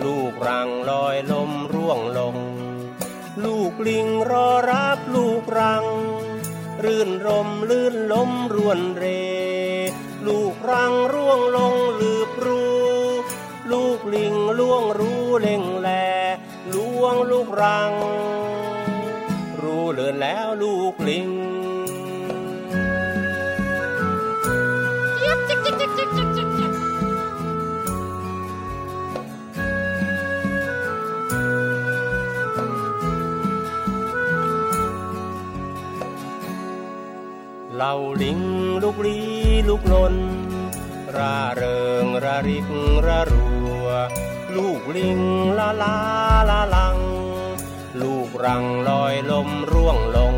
[0.00, 2.36] ลูกรังลอยลมร่วงลง
[3.44, 5.86] ลูกลิงรอรับลูกรัง
[6.84, 9.04] รื่นรมลื่นลมรวนเร
[10.26, 12.62] ลูกรังร่วงลงลืบรู
[13.72, 15.88] ลูกลิงล่วงรู้เล่งแล
[16.72, 17.92] ล่วงลูกรัง
[19.60, 21.28] รู้เลือนแล้วลูกลิง
[37.82, 38.40] เหล่าลิง
[38.82, 39.18] ลูกลี
[39.68, 40.14] ลูกลน
[41.16, 42.66] ร่าเริงระริก
[43.06, 43.50] ระรั
[43.82, 43.86] ว
[44.56, 45.20] ลูกลิง
[45.58, 45.96] ละลา
[46.50, 46.98] ละลัง
[48.00, 50.34] ลูกรังลอยลมร่วงลง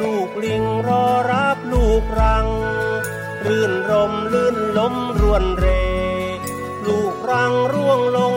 [0.00, 2.46] ลูกลิงรอรับลูกรัง
[3.46, 5.66] รื่นรมลื่นลมรวนเร
[6.86, 8.34] ลูกรังร่วงลง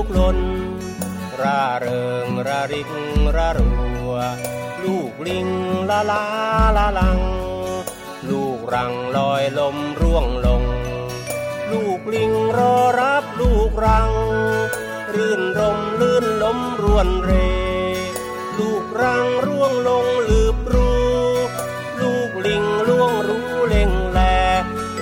[0.00, 0.38] ลูกลน
[1.42, 2.90] ร่าเริงระริก
[3.36, 3.70] ระรั
[4.08, 4.10] ว
[4.84, 5.48] ลูกลิง
[5.90, 6.24] ละลา
[6.76, 7.20] ละลัง
[8.30, 10.62] ลูกรังลอยลมร่วงลง
[11.70, 14.10] ลูกลิงรอรับลูกรัง
[15.14, 17.30] รื่นรมลื่นลมรวนเร
[18.58, 20.90] ลูกรังร่วงลงลืบรู
[22.00, 24.20] ลูกลิงล่วงรู้เล่งแล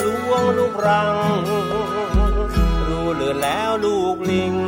[0.05, 1.17] ล่วงลูกรัง
[2.87, 4.66] รู้เลือนแล้วลูกลิง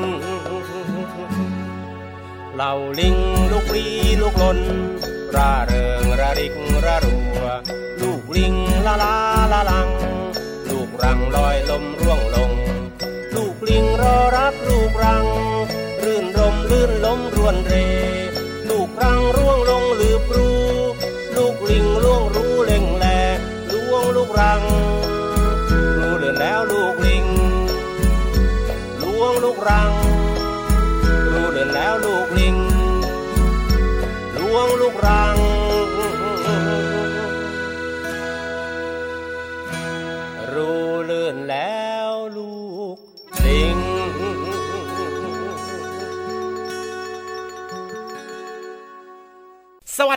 [2.61, 3.17] เหล่าลิง
[3.53, 3.87] ลูกลี
[4.21, 4.59] ลูกลน
[5.37, 6.55] ร่าเริงระริก
[6.85, 7.45] ระรัว
[8.01, 8.55] ลูกลิง
[8.87, 9.17] ละลา
[9.53, 9.91] ละลัง
[10.71, 12.53] ลูกรังลอยลมร่วงลง
[13.35, 15.27] ลูกลิงรอรับลูกรัง
[16.05, 17.75] รื่นรมลื่นลมรวนเร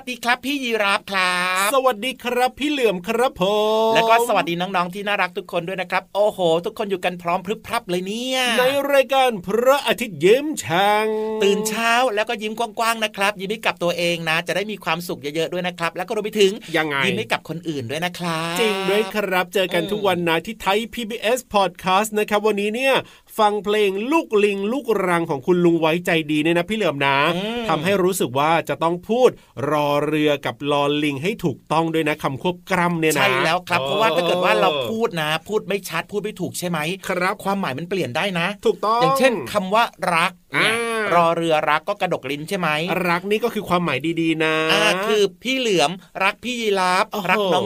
[0.02, 3.44] สวัสดีครับพี่ยีราฟครับ สวัสดีครับพี่เหลื่อมครับผ
[3.92, 8.64] มแล้วก็สวัสดีน้องๆที่น่ารักทุกคนด้วยนะครับ โอ้โห ทุกคนอยู่กันพร้อมพรึบพรับเลยเนี่ย ใน
[8.94, 11.08] รายการพระอาทิตย์ยิ้มช่าง
[11.44, 22.94] ตื่นเช้าแล้วก็ยิ้มกว้างๆนะครับ ยิ้มให้กับตัวเองนะ จะได้มีความสุขเยอะๆด้วยนะครับ แล้วก็รวมไปถึงยังไงยิ้มให้กับคนอื่นด้วยนะครับ จริงด้วยครับ เจอกันอืมทุกวันนะที่ไทย PBS Podcast นะครับวันนี้เนี่ย
[23.42, 29.30] ฟังเพลงลูกลิงลูกรังของคุณลุงไว้ใจดีเนี่ยนะพี่เหลื่อมนะอืมทำให้รู้สึกว่าจะต้องพูด
[29.72, 39.84] รอเรือกับลอลิงให้ถูกต้องด้วยนะคำควบกล้ำเนี่ยนะใช่แล้วครับ เพราะว่าถ้าเกิดว่าเราพูดดนะ พูดไม่ชัดพูดไม่ถูกใช่ไหมครับความหมายมันเปลี่ยนได้นะ ถูกต้องอย่างเช่นคำว่า
[40.16, 42.70] รักเนี่ยอ่ารอเรือรักก็กระดกลิ้นใช่ไหม
[43.10, 45.92] รักนี่ก็คือความหมายดีๆนะอ่าคือพี่เหลือม
[46.24, 47.66] รักพี่ยีราฟโอ้โหรักน้อง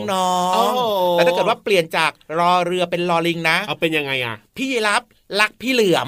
[0.53, 4.95] โอ้โหๆแต่ถ้าเกิดว่าเปลี่ยนจากรอเรือเป็นรอลิงนะ เอาเป็นยังไงอะ พี่ยีรา
[5.31, 5.99] ฟรักพี่เหลือ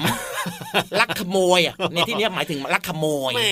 [1.00, 3.42] รักขโมยอะในที่เนี้ยหมายถึงรักขโมยแหม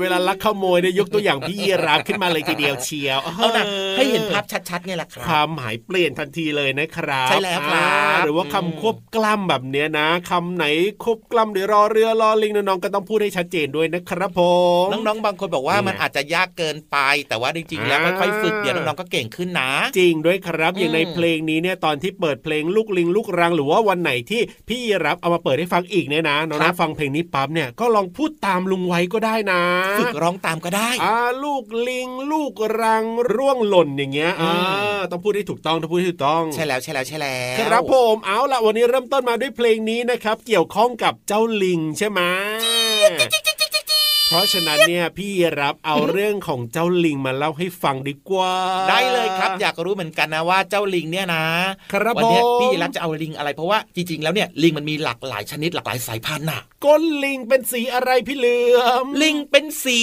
[0.00, 3.64] เวลาลักขโมยเนี่ยยกตัวอย่างพี่ยีราฟขึ้นมาเลยทีเดียวเชียวเอานะ
[3.96, 7.86] ให้เห็นภาพชัดๆไงล่ะคครับวามหมายเปลี่ยนทันทีเลยนะครับใช่แล้วครับอ่า
[8.24, 10.64] หรือว่าคำอืมควบกล้ำแบบเนี้ยนะคำไหน
[11.02, 14.40] ควบกล้ำหรือรอเรือรอลิงน้องๆก็ต้องพูดให้ชัดเจนด้วยนะครับผ
[14.84, 16.96] มน้องๆบางคนบอกว่านี่ไงมันอาจจะยากเกินไป
[17.28, 29.62] แต่ว่าจริงๆแล้วอ่าค่อยๆฝึกเดี๋ยวน้องๆก็เก่งขึ้นนะ จริงด้วยครับอย่างในอืมเพลงนี้เนี่ยตอนที่เปิดเพลงลูกลิงลูกรังหรือว่าวันไหนที่พี่ยีรับเอามาเปิดให้ฟังอีกเนี่ยนะน้องๆฟังเพลงนี้ปั๊บเนี่ยก็ลองพูดตามลุงไว้ก็ได้นะ
[30.00, 33.04] ฝึกร้องตามก็ได้อ่าลูกลิง ลูกรัง
[33.34, 34.54] ร่วงหล่นอย่างเงี้ยอือ่า
[34.98, 42.20] มต้องพูดให้ถูกต้องต้องพูดให้ถูกต้องใช่แล้วใช่แล้วใช่แล้วครับผมเอาละวันนี้เริ่มต้นมาด้วยเพลงนี้นะครับ เกี่ยวข้องกับเจ้าลิงใช่ไหม
[44.30, 45.30] เพราะฉะนั้นเนี่ยพี่
[45.60, 48.52] รับเอาเรื่องของเจ้าลิงมาเล่าให้ฟังดีกว่า
[48.88, 51.44] ได้เลยครับ อยากรู้เหมือนกันนะว่าเจ้าลิงเนี่ยนะ
[51.92, 60.00] ครับวัเนี้ยผมพี่รับจะเอาลิงอะไรเพราะว่าจริงๆแล้วเนี่ยลิงมันมีหลากหลายชนิดหลากหลายสายพันธุ์น่ะก้นลิงเป็นสีอะไรพี่เหลือมลิงเป็นสี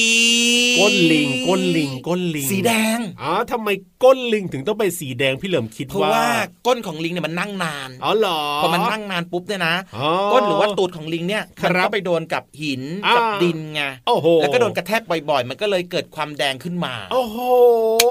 [0.79, 3.69] ก้นลิงก้นลิงก้นลิง สีแดงอ๋อทำไม
[4.03, 6.27] ก้นลิงถึงต้องเป็นสีแดงพี่เหลิมคิดเพราะว่าว่า
[6.67, 17.37] ก้นของลิงเนี่ยมันนั่งนานอ๋อเหรอพอมันนั่งนานปุ๊บเนี่ยนะอ๋อก้นหรือว่าตูดของลิงเนี่ยคมันรับก็ไปโดนกับหินอ่ากักับดินไงโอ้โหแล้วก็โดนกระแทกบ่อยๆ มันก็เลยเกิดความแดงขึ้นมา โอ้โห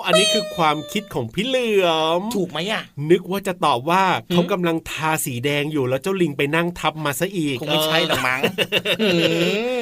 [0.06, 8.40] อันนี้คือความคิดของพี่เหลือม ถูกไหมอะ นึกว่าจะตอบว่าหืมเขากำลังทาสีแดงอยู่แล้วเจ้าลิงไปนั่งทับมาซะอีกคงไม่ใช่หรอกมั้ง
[9.02, 9.08] อื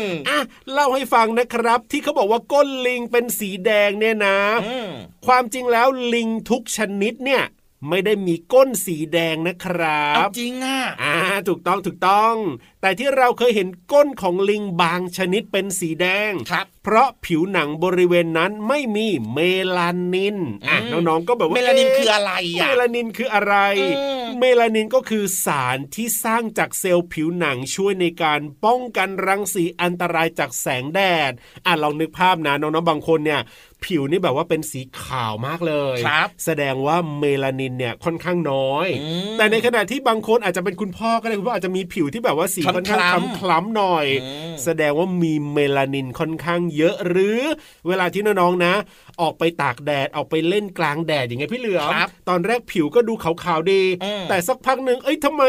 [0.04, 0.38] มอะ
[0.72, 4.90] เล่าให้ฟังนะครับ ที่เขาบอกว่าก้นลิงเป็นสีแดงเนี่ยนะอืม
[5.26, 7.44] ความจริงแล้วลิงทุกชนิดเนี่ย
[7.88, 11.14] ไม่ได้มีก้นสีแดงนะครัเอาบจริงอะอ่า
[11.48, 12.34] ถูกต้องถูกต้อง
[12.80, 19.38] แต่ที่เราเคยเห็นก้นของลิงบางชนิดเป็นสีแดงครับ เพราะผิวหนังบริเวณนั้นไม่มีเม
[19.76, 20.36] ลานิน
[20.68, 31.00] อะอืมน้องๆก็แบบว่าเมลานินเะคืออะไรเมอะลานินคืออะไรอืมเมลานินก็คือสารที่สร้างจากเซลล์ผิวหนังช่วยในการป้องกันรังสีอันตรายจากแสงแด
[31.30, 31.32] ด
[31.66, 33.40] อะลองนึกภาพนะน้องๆบางคนเนี่ย
[33.86, 43.00] ผิวนี่แบบว่าเป็นสีขาวมากเลยครับแสดงว่าเมลานินเนี่ยค่อนข้างน้อยอืมแต่ในขณะที่บางคนอาจจะเป็นคุณพ่อก็ได้คุณพ่ออาจจะมีผิวที่แบบว่าสีคล้ำๆค่อนข้าง
[43.38, 47.40] คล้ำๆหน่อยอืมแสดงว่ามีเมลานินค่อนข้างเยอะหรือ
[47.88, 48.74] เวลาที่น้องๆนะ
[49.20, 55.42] ออกไปตากแดดออกไปเล่นกลางแดดอย่างเงี้ยพี่เหลือมครับตอนแรกผิวก็ดูขาวๆดีอืมแต่สักพักหนึ่งเอ้ยทำไม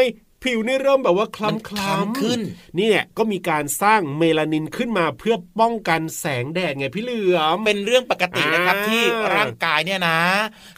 [0.44, 2.40] ผิวนี่เริ่มแบบว่าคมันล้ำคล้ำขึ้น
[2.78, 9.02] นี่เนี่ยก็มีการสร้างเมลานินขึ้นมาเพื่อป้องกันแสงแดดไงพี่เหลือมเป็นเรื่องปกตินะครับอ่าที่
[9.36, 10.18] ร่างกายเนี่ยนะ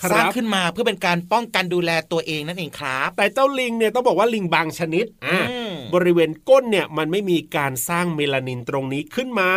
[0.02, 9.50] ครับสร้างขึ้นมาเพื่อเป็นการป้องกันดูแลตัวเองนั่นเองครับ แต่เจ้าลิงเนี่ยต้องบอกว่าลิงบางชนิดอะอืม บริเวณก้นเนี่ยมันไม่มีการสร้างเมลานินตรงนี้ขึ้นมา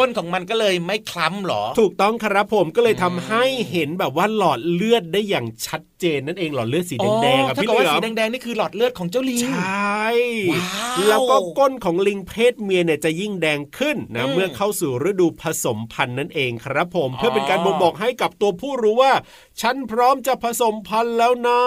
[0.00, 10.06] ก้นของมันก็เลยไม่คล้ำหรอ ถูกต้องครับผมก็เลยทำอืมให้เห็นแบบว่าหลอดเลือดได้อย่างชัดเจนนั่นเองหลอดเลือดสีแดงๆอะถ้าพี่เกิดเหลืว่าอสีมแดงๆนี่คือหลอดเลือดของเจ้าลิงใช่
[10.52, 19.12] ว้าวแล้วก็ก้นของลิงเพศเมียเนี่ยจะยิ่งแดงขึ้นนะอืมเมื่อเข้าสู่ฤดูผสมพันธุ์นั่นเองครับผมอ๋อเพื่อเป็นการบ่งบอกให้กับตัวผู้รู้ว่า
[19.60, 21.60] ฉันพร้อมจะผสมพันธุ์แล้วนะ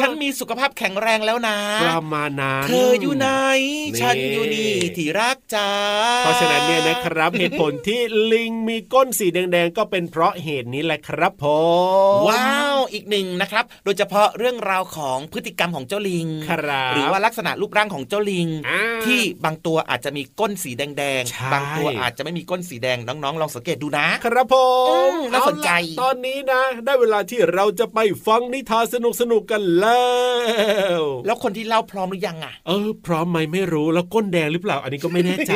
[0.00, 3.61] ฉันมีสุขภาพแข็งแรงแล้วนะประมาณนั้นเธออยู่ไหนนี่
[4.00, 5.68] ฉันอยู่นี่ที่รักจ้า
[6.18, 8.00] เพราะฉะนั้นเนี่ยนะครับเหตุผลที่
[8.32, 11.44] ลิงมีก้นสีแดงๆ ก็เป็นเพราะเหตุนี้แหละครับผ
[12.12, 24.54] มว้าวอีกหนึ่งนะครับ โดยเฉพาะเรื่องราวของพฤติกรรมของเจ้าลิงครับหรือว่าลักษณะรูปร่างของเจ้าลิงอ่าที่บางตัวอาจจะมีก้นสีแดงใช่ๆบางตัวอาจจะไม่มีก้นสีแดงน้องๆ ลองสังเกตดูนะ ครับผ
[24.88, 30.04] อืมมน่าสนใจเอล่ะตอนนี้นะ ได้เวลาที่เราจะไปฟังนิทานสนุกๆกันแล้
[30.98, 35.52] ว แล้วคนที่เล่าพร้อมหรือยังอะเออพร้อมไหมไม่รู้แล้วก้นแดงหรือเปล่า อันนี้ก็ไม่แน่ใจ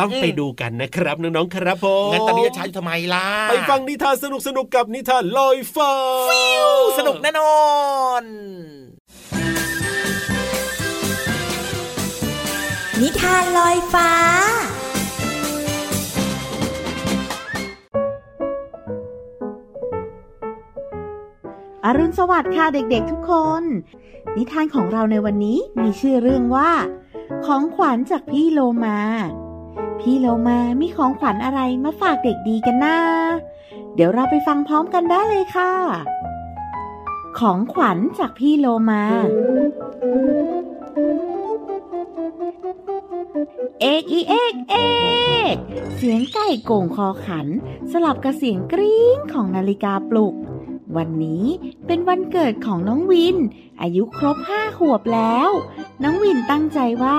[0.00, 4.26] ต้องไปดูกันนะครับน้องๆครับผมงั้นตอนนี้จะใช้ทำไมล่ะไปฟังนิทานส
[4.56, 5.94] นุกๆกับนิทานลอยฟ้า
[6.98, 7.56] สนุกแน่นอ
[8.22, 8.24] น
[13.00, 14.10] นิทานลอยฟ้า
[21.84, 23.64] อรุณสวัสดิ์ค่ะเด็กๆทุกคน
[24.36, 26.70] นิทานของเราในวันนี้มีชื่อเรื่องว่า
[27.46, 28.98] ของขวัญจากพี่โลมา
[30.00, 32.96] พี่โลมามีของขวัญอะไรมาฝากเด็กดีกันนะ
[33.94, 35.72] เดี๋ยวเราไปฟังพร้อมกันได้เลยค่ะ
[37.38, 39.02] ของขวัญจากพี่โลมา
[43.80, 44.76] เอกอีเอกเอ
[45.54, 45.56] ก
[45.96, 47.46] เสียงไก่โก่งคอขัน
[47.92, 50.34] สลับกับเสียงกรี๊งของนาฬิกาปลุก
[50.96, 51.44] วันนี้
[51.86, 53.36] เป็นวันเกิดของน้องวิน
[53.82, 55.48] อายุครบห้าขวบแล้ว
[56.02, 57.18] น้องวินตั้งใจว่า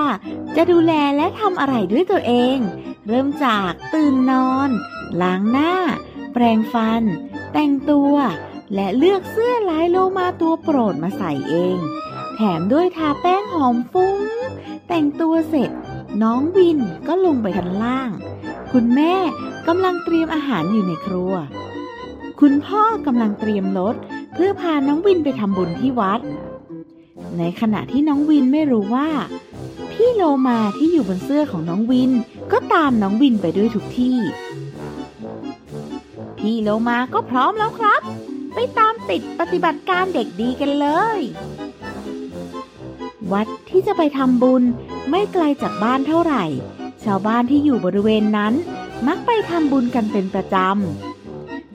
[0.56, 2.58] จะดูแลและทำอะไรด้วยตัวเอง
[3.06, 4.70] เริ่มจากตื่นนอน
[5.22, 5.74] ล้างหน้า
[6.32, 7.02] แปรงฟัน
[7.52, 8.14] แต่งตัว
[8.74, 11.78] และเลือกเสื้อลายโลมาตัวโปรดมาใส่เอง
[12.36, 14.18] แถมด้วยทาแป้งหอมฟุ้ง
[14.88, 15.70] แต่งตัวเสร็จ
[16.22, 18.10] น้องวินก็ลงไปทันล่าง
[18.72, 19.14] คุณแม่
[19.66, 21.32] กำลังเตรียมอาหารอยู่ในครัว
[22.40, 23.96] คุณพ่อกำลังเตรียมรถ
[24.34, 26.20] เพื่อพาน้องวินไปทำบุญที่วัด
[27.38, 29.08] ในขณะที่น้องวินไม่รู้ว่า
[29.92, 32.10] พี่โลมาที่อยู่บนเสื้อของน้องวิน
[32.52, 34.18] ก็ตามน้องวินไปด้วยทุกที่
[36.38, 38.00] พี่โลมาก็พร้อมแล้วครับ
[38.54, 40.86] ไปตามติดปฏิบัติการเด็กดีกันเล
[41.18, 41.20] ย
[43.32, 44.62] วัดที่จะไปทำบุญ
[45.10, 46.44] ไม่ไกลจากบ้านเท่าไหร่
[47.04, 48.54] ชาวบ้านที่อยู่บริเวณนั้น
[49.06, 51.13] มักไปทำบุญกันเป็นประจำ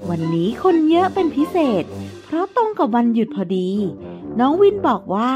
[0.10, 1.84] วันนี้คนเยอะเป็นพิเศษ
[2.26, 3.70] เพราะตรงกับวันหยุดพอดี
[4.40, 5.32] น้องวินบอกว่า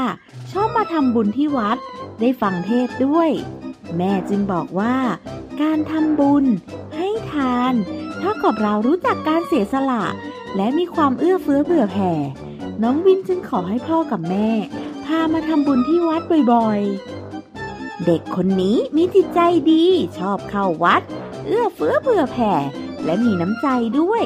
[0.52, 1.78] ชอบมาทำบุญที่วัด
[2.20, 3.30] ได้ฟังเทศด้วย
[3.96, 4.96] แม่จึงบอกว่า
[5.62, 6.44] การทำบุญ
[6.96, 7.74] ให้ทาน
[8.18, 10.04] เท่ากับเรารู้จักการเสียสละ
[10.56, 12.12] และมีความเอื้อเฟื้อเผื่อแผ่
[12.82, 14.50] น้องวินจึงขอให้พ่อกับแม่
[15.04, 19.40] พามาทำบุญที่วัดบ่อยๆ เด็กคนนี้มีจิตใจ
[19.70, 19.84] ดี
[20.18, 21.02] ชอบเข้าวัด
[21.46, 22.52] เอื้อเฟื้อเผื่อแผ่
[23.04, 23.66] และมีน้ำใจ
[24.00, 24.24] ด้วย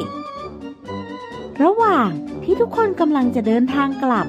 [1.63, 2.09] ระหว่าง
[2.45, 4.27] ที่ทุกคนกำลังจะเดินทางกลับ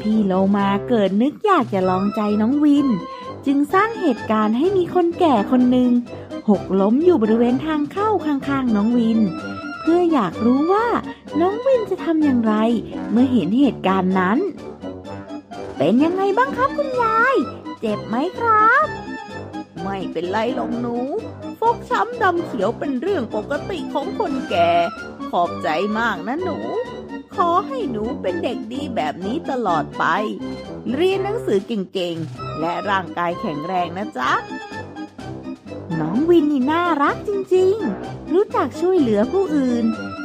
[0.00, 2.88] พี่โลมาเกิดนึกอยากจะลองใจน้องวิน
[3.46, 5.90] จึงสร้างเหตุการณ์ให้มีคนแก่คนหนึ่ง
[6.48, 9.20] หกล้มอยู่บริเวณทางเข้าข้างๆน้องวิน
[9.80, 10.86] เพื่ออยากรู้ว่า
[11.40, 12.54] น้องวินจะทำอย่างไร
[13.10, 14.38] เมื่อเห็นเหตุการณ์นั้น
[15.76, 17.34] เป็นยังไงบ้างครับคุณยาย
[17.80, 18.86] เจ็บไหมครับ
[19.82, 20.96] ไม่เป็นไรหรอกหนู
[21.58, 24.70] ฟกช้ำดำเขียวเป็นเรื่องปกติของคนแก่
[25.30, 26.58] ขอบใจมากนะหนู
[27.34, 30.04] ขอให้หนูเป็นเด็กดีแบบนี้ตลอดไป
[30.92, 34.32] เรียนหนังสือเก่งๆ และร่างกายแข็งแรงนะจ๊ะ
[36.00, 39.84] น้องวินนี่น่ารักจริงๆ รู้จักช่วยเหลือผู้อื่น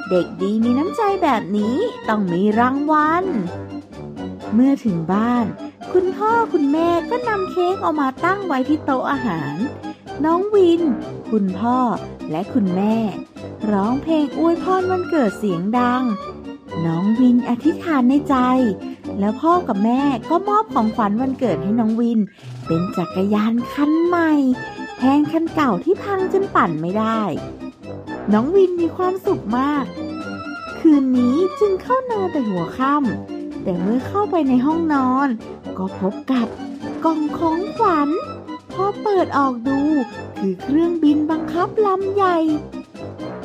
[0.09, 1.75] เด็กดีมีน้ำใจแบบนี้
[2.09, 3.25] ต้องมีรางวัล
[4.53, 5.45] เมื่อถึงบ้าน
[5.93, 9.55] คุณพ่อคุณแม่ก็นำเค้กออกมาตั้งไว้ที่โต๊ะอาหาร
[10.25, 10.81] น้องวิน
[11.31, 11.77] คุณพ่อ
[12.31, 12.97] และคุณแม่
[13.71, 16.03] ร้องเพลงอวยพรวันเกิดเสียงดัง
[16.85, 18.35] น้องวินอธิษฐานในใจ
[19.19, 22.19] แล้วพ่อกับแม่ก็มอบของขวัญวันเกิดให้น้องวิน
[22.67, 24.31] เป็นจักรยานคันใหม่
[24.97, 27.21] แทนคันเก่าที่พังจนปั่นไม่ได้
[28.33, 29.85] น้องวินมีความสุขมาก
[30.79, 35.27] คืนนี้จึงเข้านอนแต่หัวค่ำแต่เมื่อเข้าไปในห้องนอน
[35.77, 36.47] ก็พบกับ
[37.05, 38.09] กล่องของขวัญ
[38.73, 39.79] พอเปิดออกดู
[40.37, 42.37] คือเครื่องบินบังคับลำใหญ่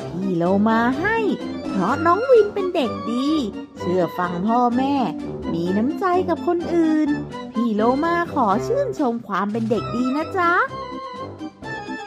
[0.05, 1.17] พี่โลมาให้
[1.69, 3.27] เพราะน้องวินเป็นเด็กดี
[3.79, 4.95] เชื่อฟังพ่อแม่
[5.53, 7.09] มีน้ำใจกับคนอื่น
[7.53, 10.51] พี่โลมาขอชื่นชมความเป็นเด็กดีนะจ๊ะ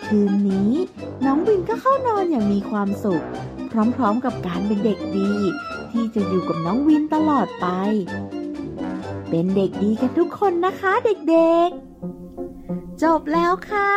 [0.06, 0.72] คืนนี้
[1.24, 3.24] น้องวินก็เข้านอนอย่างมีความสุข
[3.96, 5.32] พร้อมๆกับการเป็นเด็กดี
[5.92, 7.66] ที่จะอยู่กับน้องวินตลอดไป
[9.28, 11.82] เป็นเด็กดีกันทุกคนนะคะเด็กๆ
[13.04, 13.90] จบแล้วค่ะ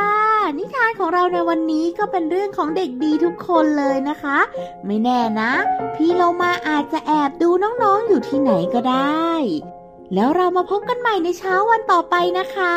[0.58, 4.38] นิทานของเราในวันนี้ก็เป็นเรื่องของเด็กดีทุกคนเลยนะคะ
[4.86, 5.52] ไม่แน่นะ
[5.96, 7.50] พี่เรามาอาจจะแอบดู
[7.84, 9.32] น้องๆอยู่ที่ไหนก็ได้
[10.14, 12.76] แล้วเรามาพบกันใหม่ในเช้าวันต่อไปนะคะ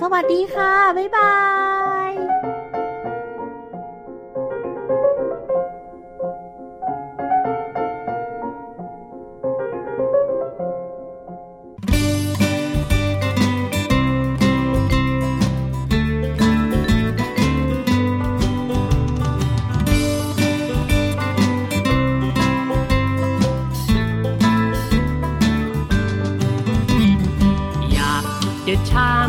[0.00, 1.32] สวัสดีค่ะ บ๊ายบา
[1.78, 1.79] ยอย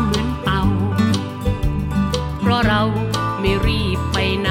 [0.04, 0.62] เหมือนเต่า
[2.38, 2.82] เพราะเรา
[3.40, 4.50] ไม่รีบไปไหน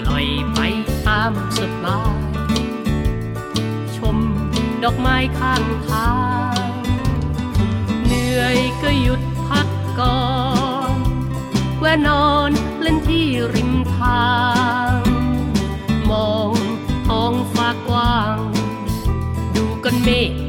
[0.00, 0.60] ปล่อยไป
[1.06, 2.30] ตามสบาย
[3.96, 4.16] ชม
[4.82, 6.10] ดอกไม้ข้างทา
[6.68, 6.70] ง
[8.04, 9.68] เหนื่อยก็หยุดพัก
[10.00, 10.20] ก่อ
[10.94, 10.96] น
[11.80, 12.50] แวะนอน
[12.80, 13.24] เล่นที่
[13.54, 14.28] ริมทา
[14.90, 14.94] ง
[16.10, 16.52] มอง
[17.06, 18.38] ท้องฟ้ากว้าง
[19.54, 20.43] ดูกันเมฆ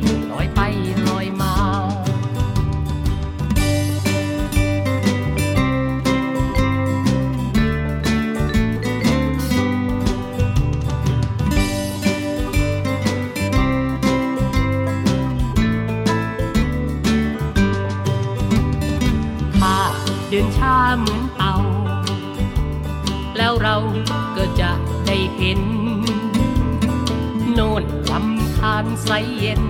[29.04, 29.64] ใสเย็น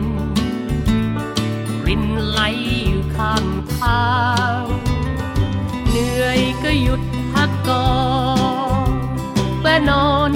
[1.85, 2.39] รินไหล
[2.87, 4.05] อยู่ข้างทา
[4.61, 4.63] ง
[5.89, 7.01] เหนื่อยก็หยุด
[7.31, 7.89] พักก่อ
[8.89, 8.91] น
[9.61, 10.34] แวะนอน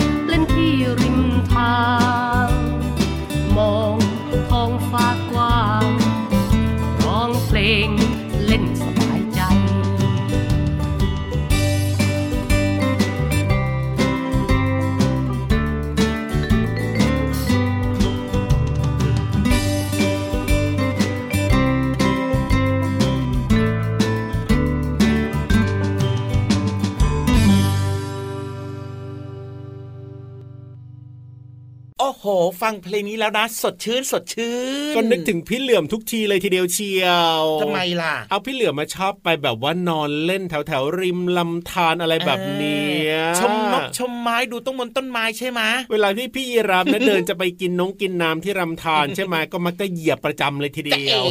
[32.22, 34.54] โอ้โห ฟังเพลงนี้แล้วนะ สดชื่นสดชื่
[34.92, 37.08] นก็นึกถึงพี่เหลื่อมทุกทีเลยทีเดียวเชีย
[37.40, 45.62] วทำไมล่ะ เอาพี่เหลือมมาชอบไปแบบว่านอนเล่นแถวแถวๆริมลำธารอะไรแบบเนี้ยชมนกชมไม้ดูต้นมนต้นไม้ใช่ไหม
[45.92, 51.24] เวลาที่พี่ยีรามนะเดินจะไปกินน้องกินน้ำที่ลำธารใช่ไหมก็มักจะเหยียบประจำเลยทีเดียว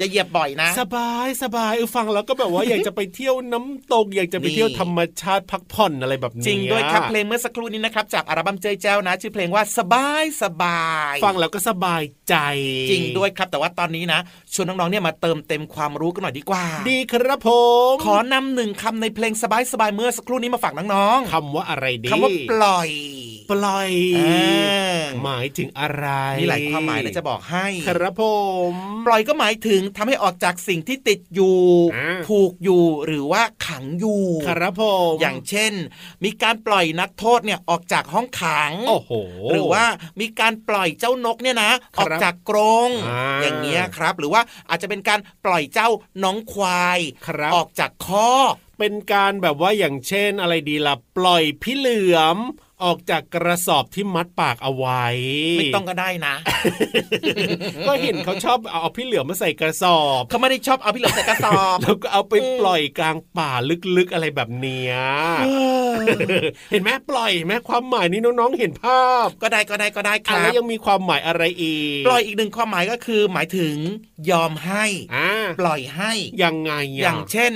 [0.00, 12.34] จะเหยียบบ่อยนะ สบายสบายเออฟังแล้วก็แบบว่าอยากจะไปเที่ยวน้ำตกอยากจะไปเที่ยวนี่ธรรมชาติพักผ่อนอะไรแบบนี้จริงด้วยครับเพลงเมื่อสักครู่นี้นะครับจากอัลบั้มเจยแจ้วนะชื่อเพลงว่าสบายสบาย ฟังแล้วก็สบายใจ
[12.90, 14.20] จริงด้วยครับ แต่ว่าตอนนี้นะ
[14.54, 17.48] ชวนน้องๆเนี่ยมาเติมเต็มความรู้กันหน่อยดีกว่า ดีครับผ
[17.92, 22.90] มขอนำหนึ่งคำในเพลงสบายสบายเมื่อสักครู่นี้มาฝากน้องคำว่าอะไรดีๆคำว่าปล่อย
[23.50, 26.06] ปล่อยอ่าหมายถึงอะไร
[26.40, 28.22] มีหลายความหมายนะจะบอกให้ครับผ
[28.72, 28.74] ม
[29.06, 31.58] ปล่อยก็หมายถึงทำให้ออกจากสิ่งที่ติดอยู่
[31.94, 35.72] อ่าผูกอยู่หรือว่าขังอยู่ครับผมอย่างเช่น
[36.24, 39.12] มีการปล่อยนักโทษเนี่ยออกจากห้องขังโอ้โห
[39.50, 39.84] หรือว่า
[40.20, 45.88] มีการปล่อยเจ้านกเนี่ยนะคอรับอกจากกรงอ่าอย่างเงี้ยครับ หรือว่าอาจจะเป็นการปล่อยเจ้า
[46.22, 52.38] น้องควายครับออกจากคอกเป็นการแบบว่าอย่างเช่นอะไรดีล่ะปล่อยพี่เหลือม
[52.84, 55.04] ออกจากกระสอบที่มัดปากเอาไว้
[55.58, 56.34] ไม่ต้องก็ได้นะ
[57.86, 63.50] ก็เห็นเขาชอบเอาพี่เหลือมมาใส่กระสอบเขาไม่ได้ชอบเอาพี่เหลือมใส่กระสอบแล้วก็เอาไปปล่อยกลางป่า
[63.96, 64.94] ลึกๆอะไรแบบเนี้ย
[66.70, 73.76] เห็นไหมปล่อยเห็นไหมความหมายนี้น้องๆเห็นภาพ ก็ได้ก็ได้ก็ได้คอะรัแล้บวยังมีความหมายอะไรอีก ปล่อยอีกหนึ่งความหมายก็คือ หมายถึง
[74.30, 74.84] ยอมให้
[75.14, 77.52] อ่าปล่อยให้ยังไงะอย่างเช่น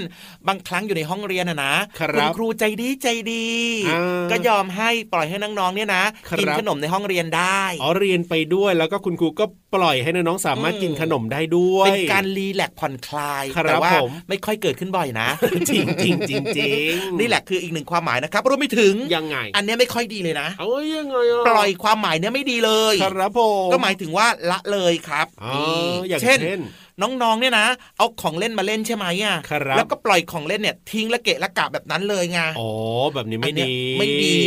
[0.47, 3.49] บางครั้งอยู่ในห้องเรียนนะนะครับณครูใจดีใจดี
[3.89, 15.29] อ่าก็ยอมให้ปล่อยให้น้องๆเนี่ยนะครับกินขนมในห้องเรียนได้อ๋อเรียนไปด้วยแล้วก็คุณครูก็ปล่อยให้น้องๆสามารถอืมกินขนมได้ด้วยเป็นการรีแลกซ์ผ่อนคลายครับแต่ว่าผมไม่ค่อยเกิดขึ้นบ่อยนะ
[15.69, 26.57] จริงจริงจริงจริงนี่แหละคืออีกหนึ่งความหมายนะครับรวมไปถึงยังไง อันเนี้ยไม่ค่อยดีเลยนะเอ้ยยังไงอะปล่อยความหมายเนี้ยไม่ดีเลย ครับผมก็หมายถึงว่าละเลยครับอ๋อนี่อย่างเช่นเช่
[27.01, 32.71] นน้องๆเนี่ยนะ เอาของเล่นมาเล่นใช่ไหมอะครับแล้วก็ปล่อยของเล่นเนี่ยทิ้งละเกะละกะแบบนั้นเลยไงอ๋อ
[33.15, 34.39] แบบนี้ไม่อันเนี้ยดีไม่ดี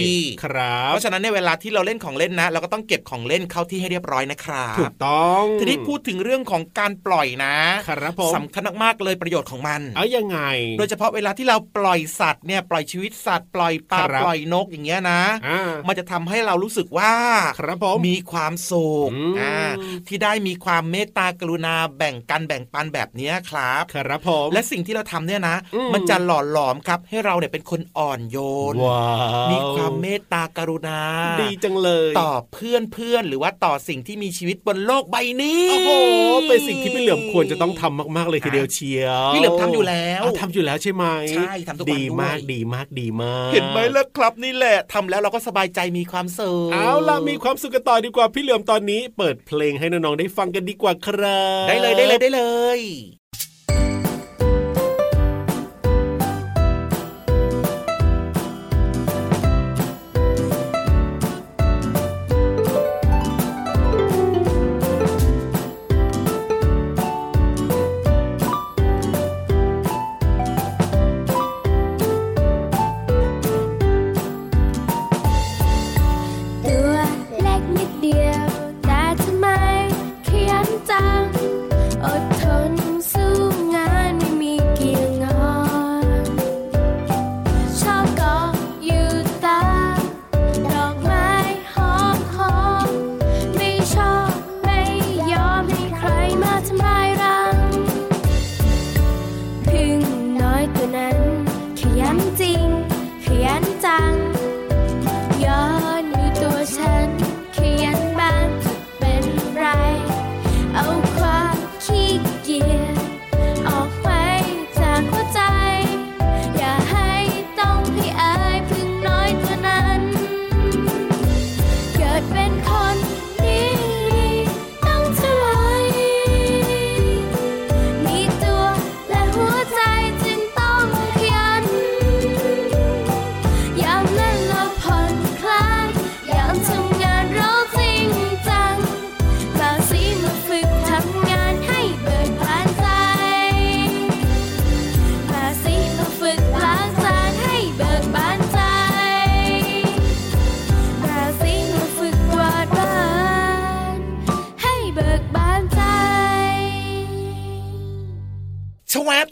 [0.43, 7.55] ครับเพราะฉะนั้นในยเวลาที่เราเล่นของเล่นนะ เราก็ต้องเก็บของเล่นเข้าที่ให้เรียบร้อยนะครับถูกต้องทีนี้พูดถึงเรื่องของการปล่อยนะ
[7.87, 10.39] ครับผมสำคัญมากๆเลยประโยชน์ของมันเอายังไง
[10.77, 17.13] โดยเฉพาะเวลาที่เราปล่อยสัตว์เนี่ยปล่อยชีวิตสัตว์ปล่อยปลาครับปล่อยนกอย่างเงี้ยนะอ่ามันจะทำให้เรารู้สึกว่า
[17.59, 19.55] ครับผมมีความสุขอืมอ่า
[20.07, 28.37] ที่ได้มีความเมตตากรุณาแบ่งกันแบ่งปันแบบเนี้ยครับครับผมและสิ่งที่เราทำเนี่ยนะอืมมันจะหล่อหลอมครับ ให้เราเนี่ยเป็นคนอ่อนโย
[28.73, 29.03] นว้า
[29.47, 30.99] วมีความเมตตากรุณา
[31.41, 35.89] ดีจังเลย ต่อเพื่อนเพื่อนหรือว่าต่อสิ่งที่มีชีวิตบนโลกใบนี้โอ้โห
[36.47, 52.45] เป็นสิ่งที่พี่เหลือมควรจะต้องทำมากๆเลยทีเดียวเชียวพี่เหลือมทำอยู่แล้วาวทำอยู่แล้วใช่ไหมใช่ทำทุกวันดีมากด้วยดีมากดีมาก เห็นไหมล่ะครับนี่แหละทำแล้วเราก็สบายใจมีความสุขเอาล่ะมีความสุขกันต่อดีกว่าพี่เหลือมตอนนี้ เปิดเพลงให้น้องๆได้ฟังกันดีกว่าครับได้เลยได้เลยได้เล
[52.79, 52.81] ย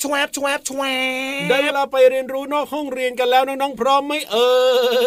[0.05, 0.83] ชวบชวบชว
[1.47, 4.49] บได้เวลาไปเรียนรู้นอกห้องเรียนกันแล้วน้องๆพร้อมไหมเอ่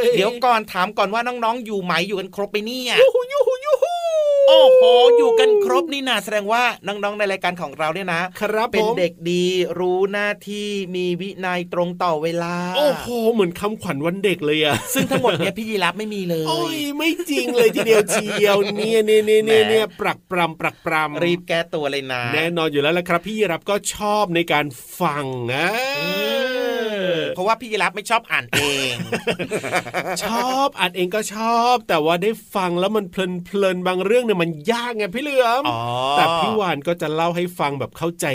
[0.02, 3.67] ยเดี๋ยวก่อนถามก่อนว่าน้องๆอยู่ไหมอยู่กันครบไปเนี่ยยูฮูยูฮูยูฮู
[4.48, 4.80] โอ้โห
[5.16, 9.44] อยู่กันครบนี่นาแสดงว่าน้องๆในรายการของเราเนี่ยนะ ครับเป็นผมเด็กดี
[9.78, 24.66] รู้หน้าที่มีวินัยตรงต่อเวลา โอ้โห เหมือนคำขวัญวันเด็กเลยอะซึ่งทั้งหมดเนี่ยพี่ยีรับไม่มีเลย โอ้ยไม่จริงเลยทีเดียวเชียวเนี่ยเนี่ยเนี่ยเนี่ยเนี่ยปรักปรำปรักปรำรีบแก้ตัวเลยนะ แน่นอนอยู่แล้วละครับ พี่รับก็ชอบในการ
[25.00, 25.66] ฟังนะ
[27.38, 28.94] เพราะว่าพี่ยีรับไม่ชอบอ่านเอง
[30.24, 35.81] ชอบอ่านเองก็ชอบ แต่ว่าได้ฟังแล้วมันเพลินเพลินๆบางเรื่องเนี่ยมันยากไงพี่เหลือมอ๋อ
[36.16, 38.27] แต่พี่วานก็จะเล่าให้ฟังแบบเข้าใจ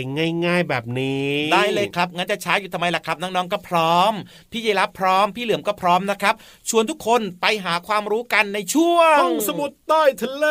[0.45, 4.13] ง่าย ๆแบบนี้ ได้เลยครับงั้นจะช้าอยู่ทำไมล่ะครับ น้องๆก็พร้อม
[4.51, 6.35] พี่ยีรับพร้อม พี่เหลือมก็พร้อมนะครับ
[6.69, 10.45] ชวนทุกคนไปหาความรู้กันในช่วงห้องสมุดใต้ทะเล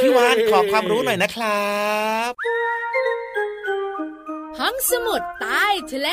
[0.00, 1.72] พี่วานขอความรู้หน่อยนะครั
[2.30, 2.32] บ
[4.60, 6.08] ห้องสมุดใต้ทะเล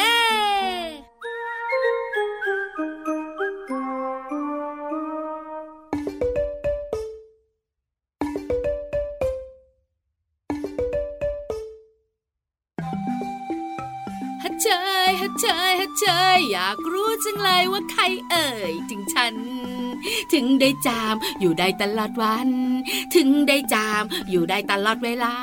[14.43, 14.67] ฮัทเช
[15.07, 19.35] ยฮัทเชยฮัทเชยอยากรู้จังเลยว่าใครเอ่ย ถึงฉัน
[20.33, 22.49] ถึงได้จามอยู่ได้ตลอดวัน
[23.15, 25.33] ถึงได้จามอยู่ได้ตลอดเวลา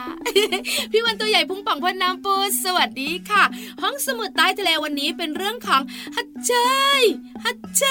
[0.93, 3.45] พี่วันตัวใหญ่พุงป่องพ่นน้ำปูสวัสดีค่ะ
[3.83, 5.83] ห้องสมุดใต้ทะเลวันนี้เป็นเรื่องของ
[6.17, 6.53] ฮัทเช
[7.01, 7.03] ย
[7.45, 7.85] ฮัทเช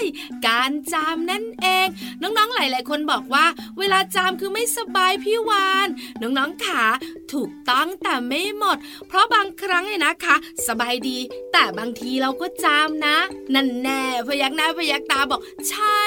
[0.00, 0.02] ย
[0.46, 1.86] การจามนั่นเอง
[2.22, 3.46] น้องๆหลาย ๆ คนบอกว่า
[3.78, 5.88] เวลาจามคือไม่สบายพี่วาน
[6.22, 6.84] น้องๆขา
[7.32, 10.36] ถูกต้องแต่ไม่หมด เพราะบางครั้งเนี่ยนะคะ
[10.66, 11.18] สบายดี
[11.52, 13.16] แต่บางทีเราก็จามนะ
[13.54, 15.40] นั่นแน่พยักหน้าพยักตาบอก
[15.70, 16.00] ใช่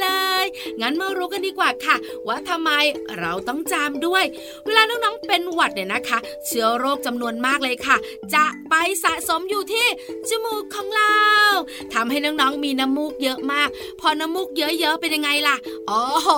[0.00, 0.08] เล
[0.42, 0.44] ย
[0.80, 1.96] งั้นมารู้กันดีกว่าค่ะ
[2.28, 2.70] ว่าทำไม
[3.20, 4.24] เราต้องจามด้วย
[4.64, 7.96] เวลาน้องๆเป็นหวัดเนี่ยนะคะ เชื้อโรคจำนวนมากเลยค่ะ
[8.34, 9.86] จะไปสะสมอยู่ที่
[10.28, 11.16] จมูกของเรา
[11.94, 13.68] ทำให้น้องๆมีน้ำมูกเยอะมาก
[14.00, 15.56] พอน้ำมูกเยอะๆเป็นยังไงล่ะ
[15.90, 16.28] อ๋อโห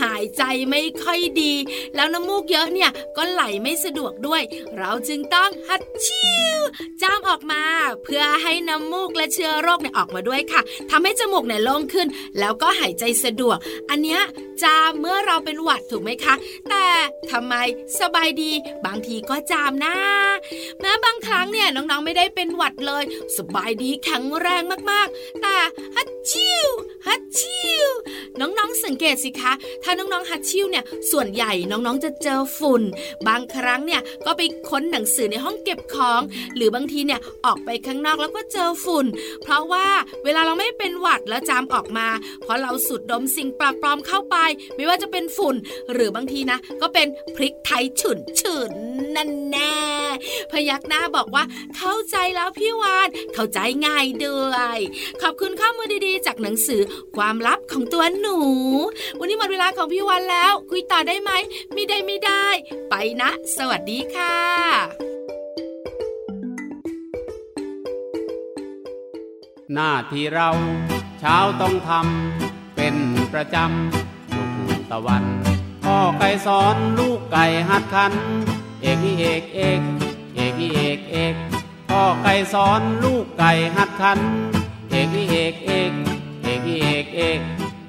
[0.00, 1.52] หายใจไม่ค่อยดี
[1.94, 4.42] แล้วน้ำมูกเยอะเนี่ยก็ไหลไม่สะดวกด้วย
[4.78, 6.26] เราจึงต้องฮัดชิ
[6.56, 6.58] ว
[7.02, 7.62] จามออกมา
[8.04, 12.06] เพื่อให้น้ำมูกและเชื้อโรคเนี่ยออกมาด้วยค่ะทำให้จมูกเนี่ยโล่งขึ้น
[12.38, 13.58] แล้วก็หายใจสะดวก
[13.90, 14.20] อันเนี้ย
[14.62, 16.34] จามเมื่อเราเป็นหวัดถูกไหมคะ
[16.68, 16.86] แต่
[17.30, 17.54] ทำไม
[18.00, 18.50] สบายดี
[18.86, 19.94] บางทีก็จามนะ
[20.80, 23.04] แม้บางครั้งเนี่ยน้องๆไม่ได้เป็นหวัดเลย
[23.36, 25.56] สบายดีแข็งแรงมากๆ แต่
[25.96, 26.68] ฮัดชิว
[27.06, 27.86] ฮัดชิว
[28.40, 32.82] น้องๆสังเกตสิคะ ถ้าน้องๆฮัดชิวเนี่ยส่วนใหญ่น้องๆจะเจอฝุ่น
[33.28, 36.20] บางครั้งเนี่ยก็ไปค้นหนังสือในห้องเก็บของ
[36.56, 39.06] หรือบางทีเนี่ยออกไปข้างนอกแล้วก็เจอฝุ่น
[39.42, 39.86] เพราะว่า
[40.24, 42.08] เวลาเราไม่เป็นหวัดแล้วจามออกมา
[42.42, 44.36] เพราะเราสูดดมสิ่งปลอมๆเข้าไป
[44.76, 45.56] ไม่ว่าจะเป็นฝุ่น
[45.92, 48.72] หรือบางทีนะ ก็เป็นพริกไทยฉุนฉุน
[49.16, 49.76] นั่นแน่
[50.50, 51.44] พยักหน้าบอกว่า
[51.76, 54.78] เข้าใจแล้วพี่วาน เข้าใจง่ายด้วย
[55.22, 56.80] ขอบคุณข้อมูลดีๆ จากหนังสือ
[57.16, 58.38] ความลับของตัวหนู
[59.18, 61.30] วันนี้หมดเวลาของพี่วันแล้ว คุยต่อได้ไหม
[61.74, 62.46] ไม่ได้ไม่ได้
[62.90, 64.36] ไปนะ สวัสดีค่ะ
[69.74, 70.50] หน้าที่เรา
[71.20, 72.94] เช้าต้องทำเป็น
[73.32, 75.24] ประจำะวัน
[75.84, 78.12] พ่อไก่สอนลูกไก่หัดขัน
[78.82, 79.80] เอกอีเอกเอก
[80.34, 81.34] เอกอีเอกเอก
[81.90, 84.18] พ่อไก่สอนลูกไก่หัดขัน
[84.90, 85.92] เอกอีเอกเอก
[86.42, 87.40] เอกอีเอกเอก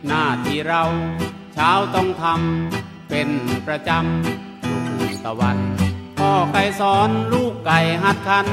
[0.08, 0.84] หน้าที่เรา
[1.54, 3.30] เช้าต้องทำเป็น
[3.68, 5.58] ประจำทุกตะวัน
[6.20, 8.48] พ่อไก่สอนลูกไก่หัดขัน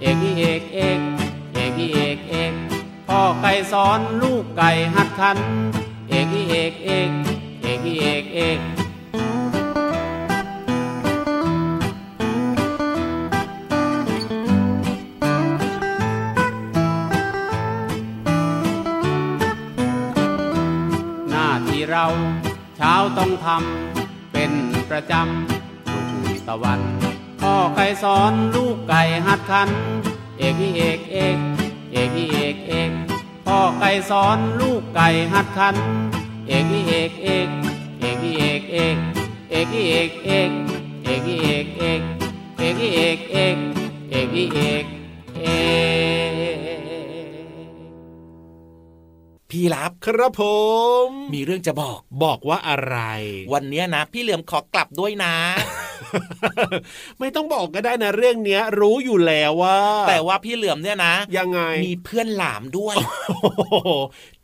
[0.00, 1.00] เอกอีเอกเอก
[1.54, 2.52] เอกอีเอกเอก
[3.08, 5.38] พ่อไก่สอนลูกไก่หัดขัน
[6.08, 7.10] เอกอีเอกเอก
[7.82, 8.60] เอกอีเอกเอก
[21.30, 22.04] หน้าที่เรา
[22.76, 24.52] เช้าต้องทำเป็น
[24.90, 25.98] ประจำทุ
[26.36, 26.80] กตะวัน
[27.40, 29.68] พ่อไก่สอนลูกไก่หัดขัน
[30.38, 31.38] เอกอีเอกเอก
[31.92, 32.90] เอกอีเอกเอก
[33.46, 35.76] พ่อไก่สอนลูกไก่หัดขัน
[36.48, 37.69] เอกอีเอกเอกเอก
[39.66, 40.50] กอีเอกเอก
[41.04, 42.02] เอกอีเอกเอก
[42.58, 43.56] เอกอีเอกเอก
[44.10, 44.84] เอกอีเอก
[45.40, 45.46] เอ
[46.32, 46.40] ก
[49.50, 50.42] พี่รับครับผ
[51.06, 52.96] ม มีเรื่องจะบอกบอกว่าอะไร
[53.52, 55.34] วันนี้นะ พี่เหลือมขอกลับด้วยนะ
[57.18, 62.94] ไม่ต้องบอกก็ได้นะเรื่องเนี้ย รู้อยู่แล้วว่า แต่ว่าพี่เหลือมเนี่ยนะ ยังไงมีเพื่อนหลามด้วย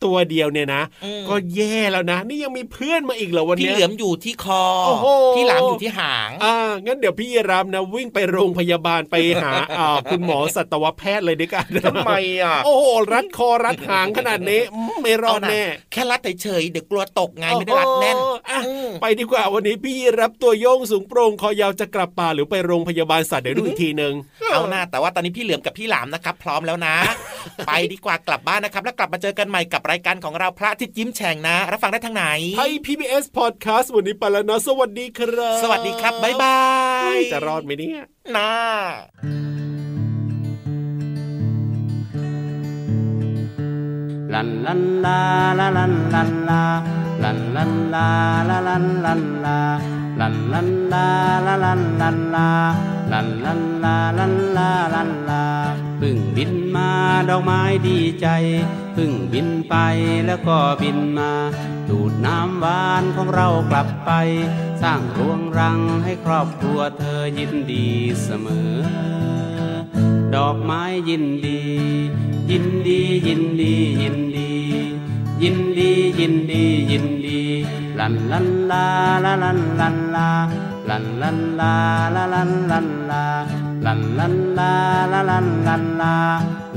[0.05, 5.07] ตัวเดียวเนี่ยนะอืมก็แย่แล้วนะ นี่ยังมีเพื่อนมาอีกเหรอวันพี่เนี้ยเหลือมอยู่ที่คอโอ้โห
[5.37, 12.11] พี่หลามอยู่ที่หางอ่างั้นเดี๋ยวพี่รับนะวิ่งไปโรงพยาบาลไปหาอ่าคุณหมอสัตวแพทย์เลยดีกันทำไม
[12.43, 24.15] อะโอ้โหรัดคอรัดหางขนาดนี้อืมไม่รอดแน่แค่รัดเฉยๆเดี๋ยวกลัวตกไงไม่ได้รัดแน่นโอ้โหอะอืมไปดีกว่าวันนี้พี่รับตัวโยงสูงโปร่งคอยาวจะกลับป่าหรือไปโรงพยาบาลสัตว์เดี๋ยวดูอีกทีหนึ่ง
[24.53, 26.95] เอาหน้าแต่ว่าตอนนี้พี่เหลือมกับพี่หลามนะครับ พร้อมแล้วนะ
[27.67, 32.25] ไปดีกว่ากลับบ้านนะครับ แล้วกลับมาเจอกันใหม่กับรายการของเราพระอาทิตย์ยิ้มแฉ่งนะ รับฟังได้ทางไหน
[32.59, 36.59] ไทย PBS Podcast วันนี้ไปแล้วนะสวัสดีครับ สวัสดีครับบ๊ายบา
[37.15, 38.01] ยจะรอดไหมเนี่ย
[38.37, 38.51] นะ
[44.35, 45.21] ลันลันลา
[45.59, 46.63] ลาลันลันลา
[47.25, 48.09] ลันลันลา
[48.49, 49.59] ลาลันลันลา
[50.21, 51.07] ลันลันลา
[51.47, 52.49] ลาลันลันลา
[53.13, 55.45] ลันลันลาลันลาลันลา
[56.01, 56.91] พึ่งบินมา
[57.29, 58.27] ดอกไม้ดีใจ
[58.97, 59.77] พึ่งบินไป
[60.27, 61.33] แล้วก็บินมา
[61.89, 64.11] ดูดน้ำหวานของเรากลับไป
[64.83, 67.87] สร้างรวงรังให้ครอบครัวเธอยินดี
[68.23, 68.77] เสมอ
[70.35, 71.63] ดอกไม้ยินดี
[72.51, 74.53] ยินดียินดียินดี
[75.43, 77.41] ยินดียินดียินดี
[77.99, 78.87] ลันลันลา
[79.25, 80.29] ลาลันลันลา
[80.89, 81.75] ลันลันลา
[82.15, 83.25] ลาลันลันลา
[83.87, 84.75] ลันลันลา
[85.13, 86.15] ลาลันลันลา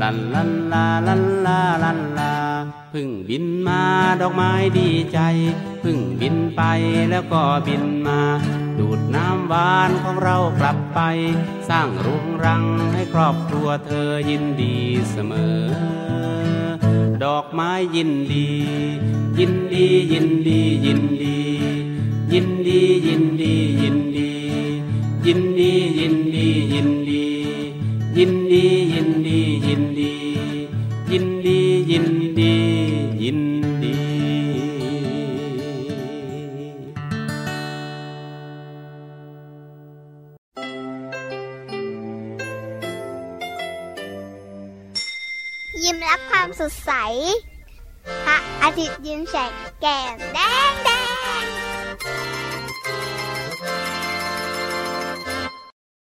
[0.02, 2.34] ลันลันลาลันลาลันลา
[2.94, 3.84] พึ่งบินมา
[4.22, 5.20] ดอกไม้ดีใจ
[5.84, 6.62] พึ่งบินไป
[7.10, 8.22] แล้วก็บินมา
[8.80, 11.00] ดูดน้ำหวานของเรากลับไป
[11.70, 14.76] สร้างรุงรังให้ครอบครัวเธอยินดี
[15.12, 15.62] เสมอ
[17.24, 18.50] ดอกไม้ยินดี
[19.40, 21.40] ยินดียินดียินดี
[22.34, 24.19] ยินดียินดียินดี
[25.26, 27.24] ยินดียินดียินดี
[28.18, 30.12] ยินดียินดียินดี
[31.12, 31.60] ยินดี
[31.92, 32.54] ยินดี
[33.24, 33.40] ยิน
[33.84, 33.98] ดี
[45.84, 46.92] ยิ้มรับความสดใส
[48.26, 49.52] พระอาทิตย์ยิ้มแฉก
[49.82, 50.40] แก้มแด
[50.72, 50.90] งแด